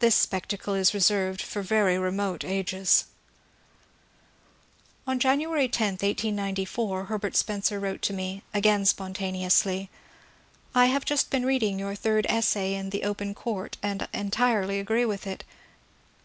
This 0.00 0.16
spectacle 0.16 0.74
is 0.74 0.92
reserved 0.92 1.40
for 1.40 1.62
very 1.62 1.96
remote 1.96 2.42
ages." 2.44 3.04
On 5.06 5.20
January 5.20 5.68
10, 5.68 5.92
1894, 5.92 7.04
Herbert 7.04 7.36
Spencer 7.36 7.78
wrote 7.78 8.02
to 8.02 8.12
me— 8.12 8.42
again 8.52 8.82
spontaneoudy: 8.82 9.88
I 10.74 10.86
have 10.86 11.04
just 11.04 11.30
been 11.30 11.46
reading 11.46 11.78
your 11.78 11.94
third 11.94 12.26
essay 12.28 12.74
in 12.74 12.90
The 12.90 13.04
Open 13.04 13.36
G>urt," 13.36 13.74
and 13.84 14.08
entirely 14.12 14.80
agree 14.80 15.04
Mrith 15.04 15.28
it. 15.28 15.44